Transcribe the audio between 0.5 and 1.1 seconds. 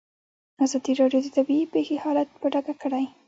ازادي